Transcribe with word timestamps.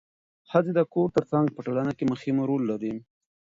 ښځې 0.49 0.71
د 0.75 0.79
کور 0.93 1.07
ترڅنګ 1.15 1.45
په 1.51 1.59
ټولنه 1.65 1.91
کې 1.97 2.03
مهم 2.11 2.37
رول 2.49 2.61
لري 2.71 2.93